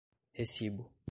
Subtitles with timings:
[0.33, 0.91] recibo